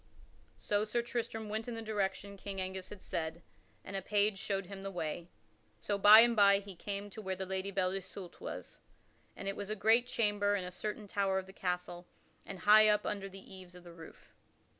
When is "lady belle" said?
7.45-7.91